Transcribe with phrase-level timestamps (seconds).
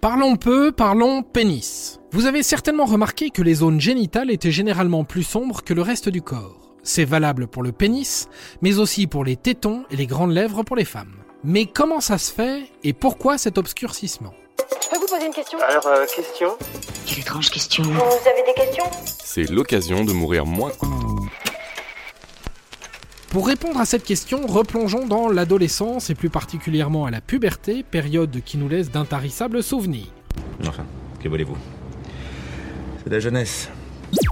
[0.00, 2.00] Parlons peu, parlons pénis.
[2.12, 6.08] Vous avez certainement remarqué que les zones génitales étaient généralement plus sombres que le reste
[6.08, 6.72] du corps.
[6.82, 8.26] C'est valable pour le pénis,
[8.62, 11.16] mais aussi pour les tétons et les grandes lèvres pour les femmes.
[11.44, 14.32] Mais comment ça se fait et pourquoi cet obscurcissement?
[14.82, 15.58] Je peux vous poser une question?
[15.68, 16.56] Alors, euh, question?
[17.04, 17.82] Quelle étrange question.
[17.82, 18.84] Vous avez des questions?
[19.22, 20.72] C'est l'occasion de mourir moins.
[23.30, 28.42] Pour répondre à cette question, replongeons dans l'adolescence et plus particulièrement à la puberté, période
[28.44, 30.08] qui nous laisse d'intarissables souvenirs.
[30.66, 30.84] Enfin,
[31.22, 31.56] que voulez-vous?
[33.04, 33.70] C'est la jeunesse.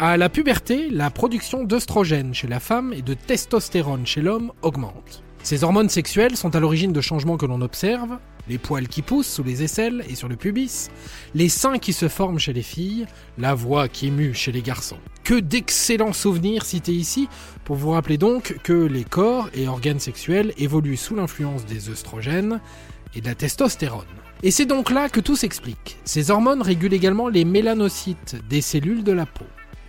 [0.00, 5.22] À la puberté, la production d'œstrogène chez la femme et de testostérone chez l'homme augmente.
[5.44, 9.28] Ces hormones sexuelles sont à l'origine de changements que l'on observe, les poils qui poussent
[9.28, 10.90] sous les aisselles et sur le pubis,
[11.36, 13.06] les seins qui se forment chez les filles,
[13.38, 14.98] la voix qui émue chez les garçons.
[15.30, 17.28] Que d'excellents souvenirs cités ici
[17.62, 22.60] pour vous rappeler donc que les corps et organes sexuels évoluent sous l'influence des œstrogènes
[23.14, 24.08] et de la testostérone.
[24.42, 25.98] Et c'est donc là que tout s'explique.
[26.04, 29.44] Ces hormones régulent également les mélanocytes des cellules de la peau.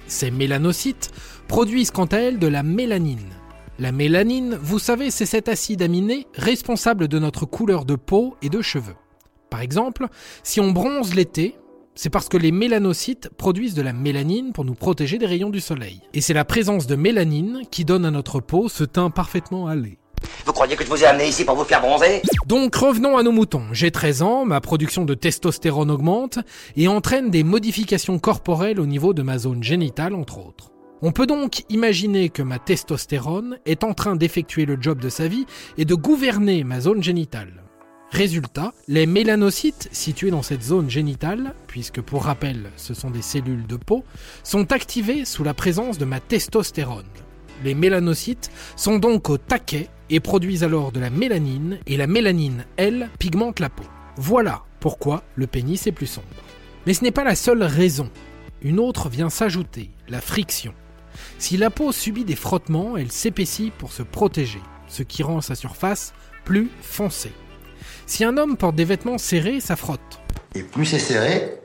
[0.06, 1.10] Ces mélanocytes
[1.48, 3.32] produisent quant à elles de la mélanine.
[3.80, 8.50] La mélanine, vous savez, c'est cet acide aminé responsable de notre couleur de peau et
[8.50, 8.96] de cheveux.
[9.50, 10.06] Par exemple,
[10.44, 11.56] si on bronze l'été,
[12.02, 15.60] c'est parce que les mélanocytes produisent de la mélanine pour nous protéger des rayons du
[15.60, 16.02] soleil.
[16.16, 20.00] Et c'est la présence de mélanine qui donne à notre peau ce teint parfaitement allé.
[20.48, 22.24] Vous croyez que je vous ai amené ici pour vous faire bronzer?
[22.48, 23.66] Donc revenons à nos moutons.
[23.72, 26.40] J'ai 13 ans, ma production de testostérone augmente
[26.76, 30.72] et entraîne des modifications corporelles au niveau de ma zone génitale entre autres.
[31.04, 35.28] On peut donc imaginer que ma testostérone est en train d'effectuer le job de sa
[35.28, 35.46] vie
[35.78, 37.62] et de gouverner ma zone génitale.
[38.12, 43.66] Résultat, les mélanocytes situés dans cette zone génitale, puisque pour rappel ce sont des cellules
[43.66, 44.04] de peau,
[44.44, 47.06] sont activés sous la présence de ma testostérone.
[47.64, 52.66] Les mélanocytes sont donc au taquet et produisent alors de la mélanine, et la mélanine,
[52.76, 53.86] elle, pigmente la peau.
[54.18, 56.28] Voilà pourquoi le pénis est plus sombre.
[56.86, 58.10] Mais ce n'est pas la seule raison.
[58.62, 60.74] Une autre vient s'ajouter, la friction.
[61.38, 65.56] Si la peau subit des frottements, elle s'épaissit pour se protéger, ce qui rend sa
[65.56, 67.32] surface plus foncée.
[68.06, 70.20] Si un homme porte des vêtements serrés, ça frotte.
[70.56, 71.60] Et plus c'est serré,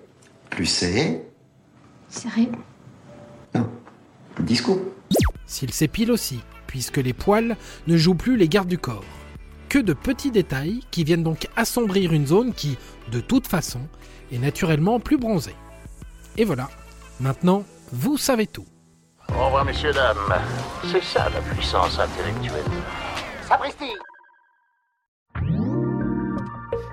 [0.50, 1.22] plus c'est...
[2.08, 2.48] Serré.
[3.54, 3.68] Non,
[4.40, 4.94] disco.
[5.46, 7.56] S'il s'épile aussi, puisque les poils
[7.86, 9.04] ne jouent plus les gardes du corps.
[9.68, 12.78] Que de petits détails qui viennent donc assombrir une zone qui,
[13.10, 13.80] de toute façon,
[14.32, 15.56] est naturellement plus bronzée.
[16.36, 16.68] Et voilà,
[17.20, 18.66] maintenant, vous savez tout.
[19.28, 20.16] Au revoir, messieurs, dames.
[20.90, 22.64] C'est ça la puissance intellectuelle.
[23.48, 23.90] Sapristi